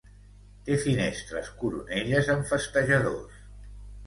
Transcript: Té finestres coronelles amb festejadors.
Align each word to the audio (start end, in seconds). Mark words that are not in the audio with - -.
Té 0.69 0.77
finestres 0.85 1.51
coronelles 1.59 2.31
amb 2.37 2.49
festejadors. 2.53 3.39